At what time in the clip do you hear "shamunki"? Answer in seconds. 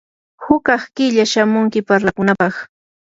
1.31-1.79